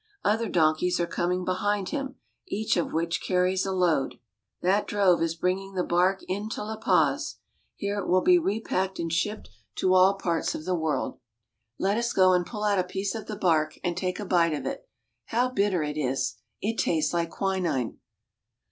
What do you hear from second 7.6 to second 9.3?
Here it will be repacked and